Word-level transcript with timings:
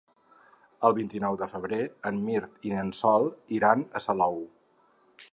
El 0.87 0.93
vint-i-nou 0.99 1.35
de 1.41 1.47
febrer 1.51 1.81
en 2.11 2.17
Mirt 2.29 2.57
i 2.69 2.73
en 2.85 2.89
Sol 3.01 3.27
iran 3.59 3.85
a 3.99 4.01
Salou. 4.07 4.41